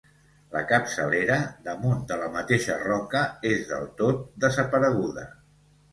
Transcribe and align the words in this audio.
La 0.53 0.61
capçalera, 0.71 1.35
damunt 1.67 2.01
de 2.11 2.17
la 2.23 2.29
mateixa 2.37 2.77
roca, 2.85 3.21
és 3.53 3.63
del 3.73 3.89
tot 4.03 4.27
desapareguda. 4.47 5.29